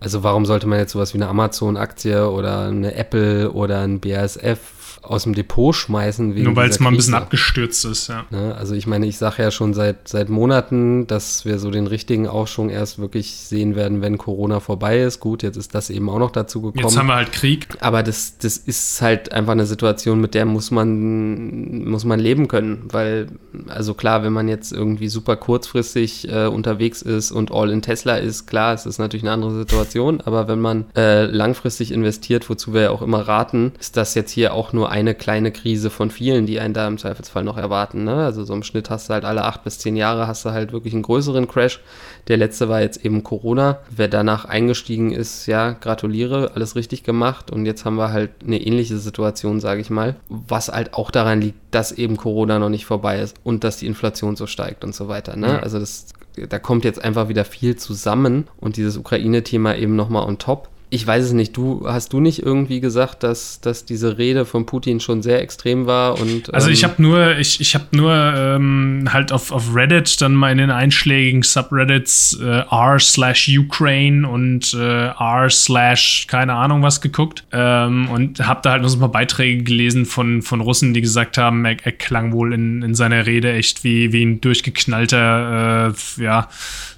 Also 0.00 0.22
warum 0.22 0.46
sollte 0.46 0.66
man 0.66 0.78
jetzt 0.78 0.92
sowas 0.92 1.14
wie 1.14 1.18
eine 1.18 1.28
Amazon-Aktie 1.28 2.30
oder 2.30 2.66
eine 2.66 2.94
Apple 2.94 3.52
oder 3.52 3.80
ein 3.80 4.00
BASF 4.00 4.75
aus 5.02 5.24
dem 5.24 5.34
Depot 5.34 5.74
schmeißen. 5.74 6.34
Nur 6.42 6.56
weil 6.56 6.68
es 6.68 6.80
mal 6.80 6.90
ein 6.90 6.96
bisschen 6.96 7.14
abgestürzt 7.14 7.84
ist, 7.84 8.08
ja. 8.08 8.24
Ne? 8.30 8.54
Also 8.54 8.74
ich 8.74 8.86
meine, 8.86 9.06
ich 9.06 9.18
sage 9.18 9.42
ja 9.42 9.50
schon 9.50 9.74
seit, 9.74 10.08
seit 10.08 10.28
Monaten, 10.28 11.06
dass 11.06 11.44
wir 11.44 11.58
so 11.58 11.70
den 11.70 11.86
richtigen 11.86 12.26
Aufschwung 12.26 12.70
erst 12.70 12.98
wirklich 12.98 13.32
sehen 13.32 13.76
werden, 13.76 14.02
wenn 14.02 14.18
Corona 14.18 14.60
vorbei 14.60 15.00
ist. 15.00 15.20
Gut, 15.20 15.42
jetzt 15.42 15.56
ist 15.56 15.74
das 15.74 15.90
eben 15.90 16.08
auch 16.08 16.18
noch 16.18 16.30
dazu 16.30 16.60
gekommen. 16.62 16.84
Jetzt 16.84 16.98
haben 16.98 17.06
wir 17.06 17.16
halt 17.16 17.32
Krieg. 17.32 17.66
Aber 17.80 18.02
das, 18.02 18.38
das 18.38 18.56
ist 18.56 19.00
halt 19.02 19.32
einfach 19.32 19.52
eine 19.52 19.66
Situation, 19.66 20.20
mit 20.20 20.34
der 20.34 20.44
muss 20.44 20.70
man, 20.70 21.84
muss 21.88 22.04
man 22.04 22.20
leben 22.20 22.48
können. 22.48 22.84
Weil, 22.90 23.28
also 23.68 23.94
klar, 23.94 24.22
wenn 24.22 24.32
man 24.32 24.48
jetzt 24.48 24.72
irgendwie 24.72 25.08
super 25.08 25.36
kurzfristig 25.36 26.28
äh, 26.28 26.46
unterwegs 26.46 27.02
ist 27.02 27.30
und 27.30 27.52
all 27.52 27.70
in 27.70 27.82
Tesla 27.82 28.16
ist, 28.16 28.46
klar, 28.46 28.74
es 28.74 28.86
ist 28.86 28.98
natürlich 28.98 29.24
eine 29.24 29.32
andere 29.32 29.56
Situation. 29.56 30.20
Aber 30.20 30.48
wenn 30.48 30.60
man 30.60 30.86
äh, 30.96 31.26
langfristig 31.26 31.92
investiert, 31.92 32.48
wozu 32.50 32.74
wir 32.74 32.82
ja 32.82 32.90
auch 32.90 33.02
immer 33.02 33.20
raten, 33.20 33.72
ist 33.78 33.96
das 33.96 34.14
jetzt 34.14 34.32
hier 34.32 34.54
auch 34.54 34.72
nur 34.72 34.90
eine 34.96 35.14
kleine 35.14 35.52
Krise 35.52 35.90
von 35.90 36.10
vielen, 36.10 36.46
die 36.46 36.58
einen 36.58 36.72
da 36.72 36.88
im 36.88 36.96
Zweifelsfall 36.96 37.44
noch 37.44 37.58
erwarten. 37.58 38.04
Ne? 38.04 38.14
Also 38.14 38.44
so 38.44 38.54
im 38.54 38.62
Schnitt 38.62 38.88
hast 38.88 39.08
du 39.08 39.14
halt 39.14 39.26
alle 39.26 39.44
acht 39.44 39.62
bis 39.62 39.78
zehn 39.78 39.94
Jahre 39.94 40.26
hast 40.26 40.46
du 40.46 40.50
halt 40.50 40.72
wirklich 40.72 40.94
einen 40.94 41.02
größeren 41.02 41.46
Crash. 41.46 41.80
Der 42.28 42.38
letzte 42.38 42.70
war 42.70 42.80
jetzt 42.80 43.04
eben 43.04 43.22
Corona. 43.22 43.80
Wer 43.90 44.08
danach 44.08 44.46
eingestiegen 44.46 45.12
ist, 45.12 45.46
ja, 45.46 45.72
gratuliere, 45.72 46.52
alles 46.54 46.76
richtig 46.76 47.02
gemacht. 47.02 47.50
Und 47.50 47.66
jetzt 47.66 47.84
haben 47.84 47.96
wir 47.96 48.10
halt 48.10 48.30
eine 48.42 48.58
ähnliche 48.58 48.96
Situation, 48.96 49.60
sage 49.60 49.82
ich 49.82 49.90
mal, 49.90 50.16
was 50.30 50.68
halt 50.68 50.94
auch 50.94 51.10
daran 51.10 51.42
liegt, 51.42 51.58
dass 51.72 51.92
eben 51.92 52.16
Corona 52.16 52.58
noch 52.58 52.70
nicht 52.70 52.86
vorbei 52.86 53.20
ist 53.20 53.36
und 53.44 53.64
dass 53.64 53.76
die 53.76 53.86
Inflation 53.86 54.34
so 54.34 54.46
steigt 54.46 54.82
und 54.82 54.94
so 54.94 55.08
weiter. 55.08 55.36
Ne? 55.36 55.48
Ja. 55.48 55.58
Also 55.58 55.78
das, 55.78 56.06
da 56.48 56.58
kommt 56.58 56.86
jetzt 56.86 57.04
einfach 57.04 57.28
wieder 57.28 57.44
viel 57.44 57.76
zusammen 57.76 58.48
und 58.58 58.78
dieses 58.78 58.96
Ukraine-Thema 58.96 59.76
eben 59.76 59.94
nochmal 59.94 60.26
on 60.26 60.38
top. 60.38 60.70
Ich 60.88 61.04
weiß 61.04 61.24
es 61.24 61.32
nicht. 61.32 61.56
Du 61.56 61.84
hast 61.84 62.12
du 62.12 62.20
nicht 62.20 62.42
irgendwie 62.42 62.80
gesagt, 62.80 63.24
dass, 63.24 63.60
dass 63.60 63.84
diese 63.84 64.18
Rede 64.18 64.44
von 64.44 64.66
Putin 64.66 65.00
schon 65.00 65.20
sehr 65.20 65.42
extrem 65.42 65.86
war 65.86 66.20
und 66.20 66.54
also 66.54 66.70
ich 66.70 66.84
ähm, 66.84 66.90
habe 66.90 67.02
nur 67.02 67.38
ich, 67.38 67.60
ich 67.60 67.74
habe 67.74 67.86
nur 67.90 68.14
ähm, 68.14 69.08
halt 69.12 69.32
auf, 69.32 69.50
auf 69.50 69.74
Reddit 69.74 70.20
dann 70.20 70.34
mal 70.34 70.52
in 70.52 70.58
den 70.58 70.70
einschlägigen 70.70 71.42
Subreddits 71.42 72.38
äh, 72.40 72.62
r 72.70 73.00
slash 73.00 73.48
Ukraine 73.48 74.28
und 74.28 74.74
äh, 74.74 75.08
r 75.08 75.50
slash 75.50 76.26
keine 76.28 76.54
Ahnung 76.54 76.82
was 76.82 77.00
geguckt 77.00 77.44
ähm, 77.50 78.08
und 78.08 78.46
habe 78.46 78.60
da 78.62 78.72
halt 78.72 78.82
noch 78.82 78.88
so 78.88 78.98
ein 78.98 79.00
paar 79.00 79.10
Beiträge 79.10 79.64
gelesen 79.64 80.06
von 80.06 80.40
von 80.42 80.60
Russen, 80.60 80.94
die 80.94 81.00
gesagt 81.00 81.36
haben, 81.36 81.64
er, 81.64 81.76
er 81.82 81.92
klang 81.92 82.32
wohl 82.32 82.52
in, 82.52 82.82
in 82.82 82.94
seiner 82.94 83.26
Rede 83.26 83.52
echt 83.52 83.82
wie 83.82 84.12
wie 84.12 84.24
ein 84.24 84.40
durchgeknallter 84.40 85.88
äh, 85.88 86.22
ja 86.22 86.48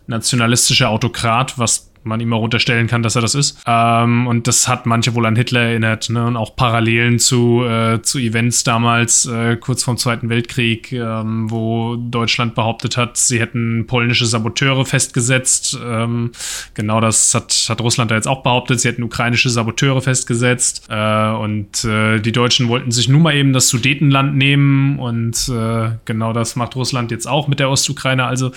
nationalistischer 0.08 0.88
Autokrat, 0.88 1.58
was 1.58 1.87
man 2.04 2.20
ihm 2.20 2.32
auch 2.32 2.42
unterstellen 2.42 2.86
kann, 2.86 3.02
dass 3.02 3.16
er 3.16 3.22
das 3.22 3.34
ist. 3.34 3.58
Ähm, 3.66 4.26
und 4.26 4.46
das 4.46 4.68
hat 4.68 4.86
manche 4.86 5.14
wohl 5.14 5.26
an 5.26 5.36
Hitler 5.36 5.60
erinnert 5.60 6.10
ne? 6.10 6.26
und 6.26 6.36
auch 6.36 6.56
Parallelen 6.56 7.18
zu, 7.18 7.64
äh, 7.64 8.00
zu 8.02 8.18
Events 8.18 8.64
damals, 8.64 9.26
äh, 9.26 9.56
kurz 9.56 9.82
vorm 9.82 9.96
Zweiten 9.96 10.28
Weltkrieg, 10.28 10.92
ähm, 10.92 11.50
wo 11.50 11.96
Deutschland 11.96 12.54
behauptet 12.54 12.96
hat, 12.96 13.16
sie 13.16 13.40
hätten 13.40 13.86
polnische 13.86 14.26
Saboteure 14.26 14.84
festgesetzt. 14.84 15.78
Ähm, 15.82 16.32
genau 16.74 17.00
das 17.00 17.34
hat, 17.34 17.66
hat 17.68 17.80
Russland 17.80 18.10
da 18.10 18.14
jetzt 18.14 18.28
auch 18.28 18.42
behauptet, 18.42 18.80
sie 18.80 18.88
hätten 18.88 19.02
ukrainische 19.02 19.50
Saboteure 19.50 20.00
festgesetzt. 20.00 20.86
Äh, 20.88 21.30
und 21.30 21.84
äh, 21.84 22.20
die 22.20 22.32
Deutschen 22.32 22.68
wollten 22.68 22.90
sich 22.90 23.08
nun 23.08 23.22
mal 23.22 23.34
eben 23.34 23.52
das 23.52 23.68
Sudetenland 23.68 24.36
nehmen 24.36 24.98
und 24.98 25.48
äh, 25.48 25.90
genau 26.04 26.32
das 26.32 26.56
macht 26.56 26.76
Russland 26.76 27.10
jetzt 27.10 27.26
auch 27.26 27.48
mit 27.48 27.60
der 27.60 27.70
Ostukraine. 27.70 28.24
Also 28.24 28.52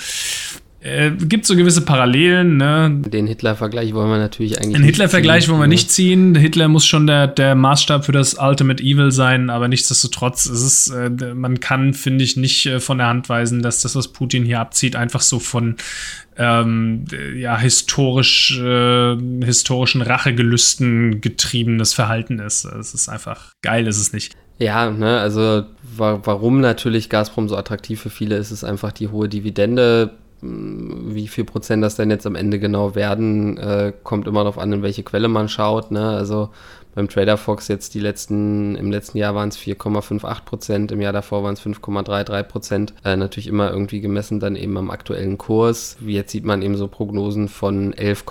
äh, 0.84 1.12
gibt 1.12 1.46
so 1.46 1.56
gewisse 1.56 1.82
Parallelen. 1.82 2.58
Ne? 2.58 3.02
Den 3.06 3.28
Hitler-Vergleich 3.28 3.94
wollen 3.94 4.10
wir 4.10 4.18
natürlich 4.18 4.60
eigentlich. 4.60 4.74
Den 4.74 4.84
Hitler-Vergleich 4.84 5.48
wollen 5.48 5.60
wir 5.60 5.68
nicht 5.68 5.92
ziehen. 5.92 6.34
Hitler 6.34 6.68
muss 6.68 6.88
schon 6.88 7.06
der, 7.06 7.28
der 7.28 7.54
Maßstab 7.54 8.06
für 8.06 8.12
das 8.12 8.36
Ultimate 8.40 8.82
Evil 8.82 9.12
sein, 9.12 9.52
aber 9.52 9.68
nichtsdestotrotz 9.68 10.48
ist 10.48 10.62
es, 10.64 10.88
äh, 10.88 11.10
man 11.36 11.60
kann, 11.60 11.94
finde 11.94 12.24
ich, 12.24 12.36
nicht 12.36 12.66
äh, 12.66 12.80
von 12.80 12.98
der 12.98 13.08
Hand 13.08 13.30
weisen, 13.30 13.62
dass 13.62 13.82
das, 13.82 13.96
was 13.96 14.08
Putin 14.08 14.44
hier 14.44 14.60
abzieht, 14.60 14.96
einfach 14.96 15.22
so 15.22 15.38
von 15.38 15.76
ähm, 16.38 17.06
ja, 17.36 17.60
historisch, 17.60 18.58
äh, 18.60 19.18
historischen 19.46 20.02
Rachegelüsten 20.02 21.22
getriebenes 21.22 21.94
Verhalten 21.94 22.40
ist. 22.40 22.66
Es 22.66 22.96
ist 22.96 23.08
einfach 23.08 23.52
geil, 23.62 23.86
ist 23.86 24.00
es 24.00 24.14
nicht. 24.14 24.36
Ja, 24.58 24.92
ne, 24.92 25.20
also 25.20 25.64
wa 25.96 26.20
warum 26.24 26.60
natürlich 26.60 27.10
Gazprom 27.10 27.50
so 27.50 27.58
attraktiv 27.58 28.00
für 28.00 28.12
viele 28.12 28.38
ist, 28.38 28.52
ist 28.52 28.64
einfach 28.64 28.92
die 28.92 29.08
hohe 29.08 29.28
Dividende 29.28 30.12
wie 30.42 31.28
viel 31.28 31.44
Prozent 31.44 31.84
das 31.84 31.96
denn 31.96 32.10
jetzt 32.10 32.26
am 32.26 32.36
Ende 32.36 32.60
genau 32.60 32.96
werden, 32.96 33.58
äh, 33.58 33.94
kommt 34.04 34.28
immer 34.28 34.42
darauf 34.42 34.58
an, 34.58 34.74
in 34.74 34.82
welche 34.82 35.04
Quelle 35.04 35.28
man 35.28 35.50
schaut. 35.50 35.92
Ne? 35.92 36.10
Also 36.10 36.50
beim 36.94 37.08
Trader 37.08 37.38
Fox 37.38 37.68
jetzt 37.68 37.94
die 37.94 38.00
letzten, 38.00 38.76
im 38.76 38.92
letzten 38.92 39.18
Jahr 39.18 39.36
waren 39.36 39.50
es 39.50 39.58
4,58 39.58 40.44
Prozent, 40.44 40.92
im 40.92 41.02
Jahr 41.02 41.14
davor 41.14 41.44
waren 41.44 41.54
es 41.54 41.62
5,33 41.62 42.44
Prozent. 42.44 42.94
Äh, 43.04 43.16
natürlich 43.16 43.48
immer 43.48 43.72
irgendwie 43.72 44.02
gemessen 44.02 44.40
dann 44.40 44.56
eben 44.56 44.78
am 44.78 44.90
aktuellen 44.90 45.38
Kurs. 45.38 45.98
Jetzt 46.06 46.32
sieht 46.32 46.46
man 46.46 46.62
eben 46.62 46.76
so 46.76 46.88
Prognosen 46.88 47.48
von 47.48 47.94
11, 47.94 48.26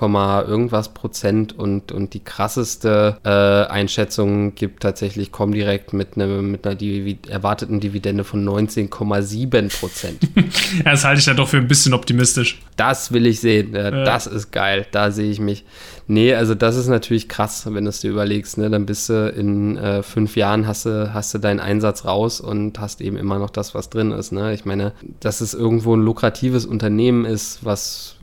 irgendwas 0.49 0.91
Prozent 0.91 1.59
und, 1.59 1.93
und 1.93 2.15
die 2.15 2.21
krasseste 2.21 3.17
äh, 3.25 3.71
Einschätzung 3.71 4.55
gibt 4.55 4.83
tatsächlich 4.83 5.33
Comdirect 5.33 5.93
mit, 5.93 6.17
ne, 6.17 6.27
mit 6.27 6.67
einer 6.67 6.77
Divi 6.77 7.19
erwarteten 7.29 7.81
Dividende 7.81 8.25
von 8.25 8.47
19,7 8.47 9.79
Prozent. 9.79 10.21
das 10.85 11.05
halte 11.05 11.21
ich 11.21 11.25
dann 11.25 11.37
doch 11.37 11.49
für 11.49 11.59
ein 11.59 11.69
bisschen 11.69 11.95
optimistisch. 11.95 12.61
Das 12.77 13.13
will 13.13 13.27
ich 13.27 13.41
sehen. 13.41 13.75
Äh, 13.75 14.05
das 14.05 14.27
ist 14.27 14.51
geil. 14.53 14.87
Da 14.91 15.11
sehe 15.11 15.31
ich 15.31 15.41
mich. 15.41 15.65
Nee, 16.07 16.35
also 16.35 16.57
das 16.57 16.77
ist 16.77 16.89
natürlich 16.89 17.29
krass, 17.29 17.67
wenn 17.71 17.85
du 17.85 17.91
es 17.91 18.01
dir 18.01 18.11
überlegst. 18.11 18.50
Ne? 18.57 18.71
Dann 18.71 18.87
bist 18.87 19.09
du 19.09 19.29
in 19.29 19.77
äh, 19.77 20.03
fünf 20.03 20.37
Jahren, 20.37 20.67
hast 20.67 20.87
du, 20.87 21.13
hast 21.13 21.35
du 21.35 21.39
deinen 21.39 21.61
Einsatz 21.61 22.05
raus 22.05 22.41
und 22.41 22.79
hast 22.81 23.01
eben 23.01 23.17
immer 23.17 23.39
noch 23.39 23.51
das, 23.51 23.75
was 23.75 23.91
drin 23.91 24.13
ist. 24.13 24.33
Ne? 24.33 24.55
Ich 24.55 24.65
meine, 24.65 24.93
dass 25.21 25.41
es 25.41 25.55
irgendwo 25.55 25.95
ein 25.95 26.03
lukratives 26.03 26.67
Unternehmen 26.67 27.25
ist, 27.25 27.65
was 27.65 28.17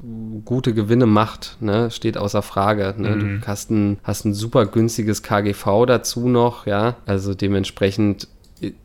gute 0.46 0.74
Gewinne 0.74 1.06
macht, 1.06 1.58
ne? 1.60 1.92
steht 1.92 2.18
außer 2.18 2.42
Frage. 2.42 2.96
Ne? 2.98 3.10
Mhm. 3.10 3.42
Du 3.42 3.48
hast 3.48 3.72
ein, 3.72 3.98
hast 4.04 4.26
ein 4.26 4.34
super 4.34 4.66
günstiges 4.66 5.24
KGV 5.24 5.86
dazu 5.86 6.28
noch, 6.28 6.66
ja. 6.66 6.96
Also 7.06 7.34
dementsprechend 7.34 8.28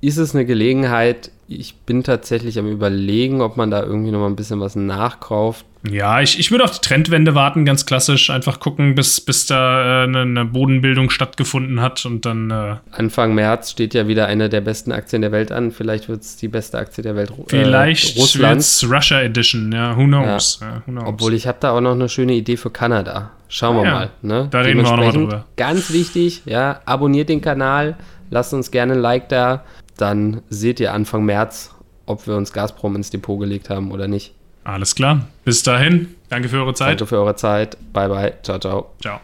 ist 0.00 0.18
es 0.18 0.34
eine 0.34 0.44
Gelegenheit, 0.44 1.30
ich 1.48 1.76
bin 1.80 2.02
tatsächlich 2.02 2.58
am 2.58 2.68
überlegen, 2.68 3.40
ob 3.40 3.56
man 3.56 3.70
da 3.70 3.82
irgendwie 3.82 4.10
noch 4.10 4.20
mal 4.20 4.26
ein 4.26 4.36
bisschen 4.36 4.60
was 4.60 4.76
nachkauft. 4.76 5.66
Ja, 5.88 6.20
ich, 6.20 6.38
ich 6.38 6.50
würde 6.50 6.64
auf 6.64 6.78
die 6.78 6.86
Trendwende 6.86 7.34
warten, 7.34 7.64
ganz 7.64 7.86
klassisch. 7.86 8.30
Einfach 8.30 8.60
gucken, 8.60 8.94
bis, 8.94 9.20
bis 9.20 9.46
da 9.46 10.02
äh, 10.02 10.04
eine, 10.04 10.20
eine, 10.20 10.44
Bodenbildung 10.44 11.10
stattgefunden 11.10 11.80
hat 11.80 12.04
und 12.06 12.24
dann. 12.24 12.50
Äh 12.50 12.76
Anfang 12.92 13.34
März 13.34 13.72
steht 13.72 13.94
ja 13.94 14.06
wieder 14.06 14.26
eine 14.26 14.48
der 14.48 14.60
besten 14.60 14.92
Aktien 14.92 15.22
der 15.22 15.32
Welt 15.32 15.50
an. 15.50 15.72
Vielleicht 15.72 16.08
wird 16.08 16.22
es 16.22 16.36
die 16.36 16.48
beste 16.48 16.78
Aktie 16.78 17.02
der 17.02 17.16
Welt. 17.16 17.30
Äh, 17.30 17.42
Vielleicht 17.48 18.16
wird 18.16 18.58
es 18.58 18.88
Russia 18.88 19.20
Edition, 19.20 19.72
ja, 19.72 19.96
who 19.96 20.04
knows. 20.04 20.58
Ja. 20.60 20.66
Ja, 20.66 20.82
who 20.86 20.92
knows. 20.92 21.08
Obwohl 21.08 21.34
ich 21.34 21.46
habe 21.46 21.58
da 21.60 21.72
auch 21.72 21.80
noch 21.80 21.92
eine 21.92 22.08
schöne 22.08 22.34
Idee 22.34 22.56
für 22.56 22.70
Kanada. 22.70 23.30
Schauen 23.48 23.76
wir 23.76 23.84
ja, 23.84 23.92
mal. 23.92 24.10
Ne? 24.22 24.48
Da 24.50 24.60
reden 24.60 24.80
wir 24.80 24.86
auch 24.86 24.96
noch 24.96 25.04
mal 25.04 25.12
drüber. 25.12 25.44
Ganz 25.56 25.92
wichtig, 25.92 26.42
ja, 26.46 26.80
abonniert 26.86 27.28
den 27.28 27.42
Kanal, 27.42 27.96
lasst 28.30 28.54
uns 28.54 28.70
gerne 28.70 28.94
ein 28.94 29.00
Like 29.00 29.28
da 29.28 29.64
dann 29.96 30.42
seht 30.48 30.80
ihr 30.80 30.92
Anfang 30.92 31.24
März, 31.24 31.74
ob 32.06 32.26
wir 32.26 32.36
uns 32.36 32.52
Gazprom 32.52 32.96
ins 32.96 33.10
Depot 33.10 33.38
gelegt 33.38 33.70
haben 33.70 33.92
oder 33.92 34.08
nicht. 34.08 34.34
Alles 34.64 34.94
klar. 34.94 35.26
Bis 35.44 35.62
dahin. 35.62 36.14
Danke 36.28 36.48
für 36.48 36.58
eure 36.58 36.74
Zeit. 36.74 37.00
Danke 37.00 37.06
für 37.06 37.18
eure 37.18 37.36
Zeit. 37.36 37.76
Bye, 37.92 38.08
bye. 38.08 38.34
Ciao, 38.42 38.58
ciao. 38.58 38.90
Ciao. 39.00 39.20